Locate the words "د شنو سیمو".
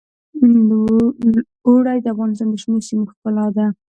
2.49-3.09